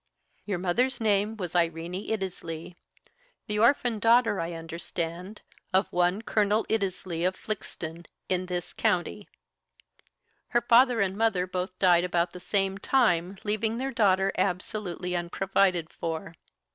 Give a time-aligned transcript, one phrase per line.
[0.45, 2.73] "Your mother's name was Irene Iddesleigh,
[3.45, 5.43] the orphan daughter, I understand,
[5.75, 9.27] of one Colonel Iddesleigh, of Flixton, in this county.
[10.47, 15.91] Her father and mother both died about the same time, leaving their daughter absolutely unprovided
[15.91, 16.33] for.